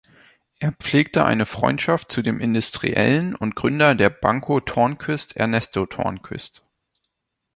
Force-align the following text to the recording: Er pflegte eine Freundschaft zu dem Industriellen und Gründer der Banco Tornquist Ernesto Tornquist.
Er 0.57 0.71
pflegte 0.71 1.25
eine 1.25 1.45
Freundschaft 1.45 2.11
zu 2.11 2.23
dem 2.23 2.39
Industriellen 2.39 3.35
und 3.35 3.55
Gründer 3.55 3.93
der 3.93 4.09
Banco 4.09 4.59
Tornquist 4.59 5.37
Ernesto 5.37 5.85
Tornquist. 5.85 6.63